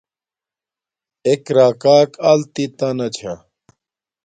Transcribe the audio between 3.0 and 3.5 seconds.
چھا